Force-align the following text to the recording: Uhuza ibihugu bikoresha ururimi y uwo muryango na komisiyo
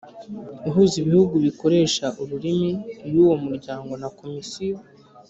Uhuza 0.67 0.95
ibihugu 1.03 1.35
bikoresha 1.45 2.05
ururimi 2.21 2.71
y 3.13 3.15
uwo 3.23 3.35
muryango 3.43 3.91
na 4.01 4.09
komisiyo 4.17 4.77